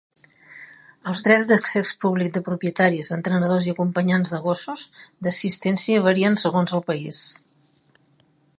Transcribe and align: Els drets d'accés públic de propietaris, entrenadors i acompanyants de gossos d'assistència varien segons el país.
Els 1.09 1.19
drets 1.27 1.43
d'accés 1.49 1.91
públic 2.05 2.31
de 2.37 2.41
propietaris, 2.47 3.11
entrenadors 3.17 3.67
i 3.69 3.75
acompanyants 3.75 4.33
de 4.35 4.39
gossos 4.47 4.87
d'assistència 5.27 6.03
varien 6.09 6.39
segons 6.45 6.75
el 6.79 6.87
país. 6.89 7.21